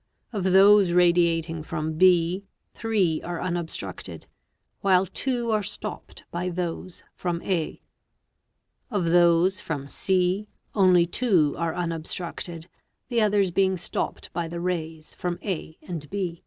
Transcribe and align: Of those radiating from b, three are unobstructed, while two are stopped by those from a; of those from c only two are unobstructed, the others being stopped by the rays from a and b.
Of 0.33 0.45
those 0.45 0.93
radiating 0.93 1.61
from 1.61 1.93
b, 1.93 2.43
three 2.73 3.21
are 3.21 3.39
unobstructed, 3.39 4.25
while 4.79 5.05
two 5.05 5.51
are 5.51 5.61
stopped 5.61 6.23
by 6.31 6.49
those 6.49 7.03
from 7.13 7.39
a; 7.43 7.83
of 8.89 9.05
those 9.05 9.59
from 9.61 9.87
c 9.87 10.47
only 10.73 11.05
two 11.05 11.53
are 11.55 11.75
unobstructed, 11.75 12.67
the 13.09 13.21
others 13.21 13.51
being 13.51 13.77
stopped 13.77 14.33
by 14.33 14.47
the 14.47 14.59
rays 14.59 15.13
from 15.13 15.37
a 15.43 15.77
and 15.83 16.09
b. 16.09 16.39